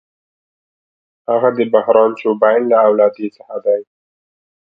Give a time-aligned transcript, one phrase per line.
[1.29, 3.81] هغه د بهرام چوبین له اولادې څخه دی.